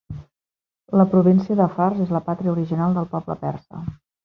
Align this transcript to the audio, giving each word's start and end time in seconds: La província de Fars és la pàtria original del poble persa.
La 1.01 1.05
província 1.11 1.59
de 1.59 1.67
Fars 1.75 2.01
és 2.07 2.15
la 2.17 2.23
pàtria 2.31 2.53
original 2.57 2.99
del 2.99 3.09
poble 3.15 3.39
persa. 3.47 3.87